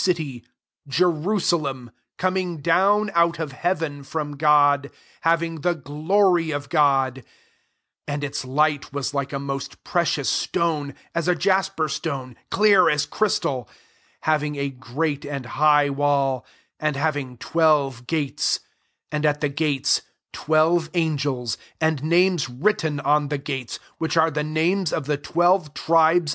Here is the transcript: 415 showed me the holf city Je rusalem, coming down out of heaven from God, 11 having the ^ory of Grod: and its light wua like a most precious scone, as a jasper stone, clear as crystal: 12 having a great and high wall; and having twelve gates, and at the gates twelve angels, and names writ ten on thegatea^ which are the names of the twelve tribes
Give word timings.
415 0.01 0.01
showed 0.01 0.15
me 0.15 0.39
the 0.39 0.43
holf 0.43 0.45
city 0.47 0.47
Je 1.27 1.29
rusalem, 1.29 1.89
coming 2.17 2.57
down 2.57 3.11
out 3.13 3.37
of 3.37 3.51
heaven 3.51 4.01
from 4.01 4.31
God, 4.35 4.85
11 4.87 4.91
having 5.21 5.61
the 5.61 5.75
^ory 5.75 6.55
of 6.55 6.69
Grod: 6.71 7.21
and 8.07 8.23
its 8.23 8.43
light 8.43 8.89
wua 8.91 9.13
like 9.13 9.31
a 9.31 9.37
most 9.37 9.83
precious 9.83 10.27
scone, 10.27 10.95
as 11.13 11.27
a 11.27 11.35
jasper 11.35 11.87
stone, 11.87 12.35
clear 12.49 12.89
as 12.89 13.05
crystal: 13.05 13.65
12 13.65 13.77
having 14.21 14.55
a 14.55 14.69
great 14.71 15.23
and 15.23 15.45
high 15.45 15.87
wall; 15.91 16.47
and 16.79 16.95
having 16.95 17.37
twelve 17.37 18.07
gates, 18.07 18.61
and 19.11 19.23
at 19.23 19.39
the 19.39 19.49
gates 19.49 20.01
twelve 20.33 20.89
angels, 20.95 21.59
and 21.79 22.03
names 22.03 22.49
writ 22.49 22.79
ten 22.79 22.99
on 23.01 23.29
thegatea^ 23.29 23.77
which 23.99 24.17
are 24.17 24.31
the 24.31 24.43
names 24.43 24.91
of 24.91 25.05
the 25.05 25.17
twelve 25.17 25.75
tribes 25.75 26.29